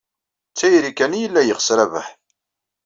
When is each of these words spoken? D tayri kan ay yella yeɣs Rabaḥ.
D 0.51 0.53
tayri 0.57 0.91
kan 0.97 1.15
ay 1.15 1.21
yella 1.21 1.41
yeɣs 1.43 1.67
Rabaḥ. 1.77 2.07